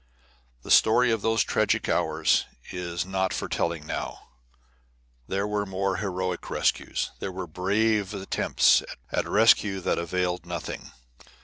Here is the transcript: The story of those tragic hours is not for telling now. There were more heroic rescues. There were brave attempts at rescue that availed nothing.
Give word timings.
The 0.63 0.71
story 0.71 1.11
of 1.11 1.21
those 1.21 1.43
tragic 1.43 1.87
hours 1.87 2.45
is 2.71 3.05
not 3.05 3.31
for 3.33 3.47
telling 3.47 3.85
now. 3.85 4.29
There 5.27 5.45
were 5.47 5.63
more 5.67 5.97
heroic 5.97 6.49
rescues. 6.49 7.11
There 7.19 7.31
were 7.31 7.45
brave 7.45 8.11
attempts 8.11 8.81
at 9.11 9.27
rescue 9.27 9.79
that 9.81 9.99
availed 9.99 10.43
nothing. 10.43 10.91